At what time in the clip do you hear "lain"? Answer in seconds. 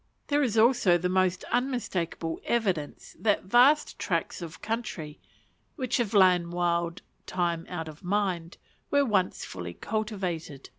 6.15-6.49